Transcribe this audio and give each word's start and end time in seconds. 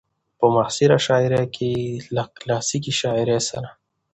په 0.39 0.45
معاصره 0.53 0.97
شاعرۍ 1.05 1.45
کې 1.55 1.69
له 2.15 2.23
کلاسيکې 2.41 2.93
شاعرۍ 2.99 3.39
سره 3.49 3.69